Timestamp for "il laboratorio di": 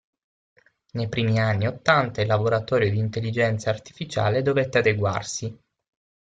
2.21-2.97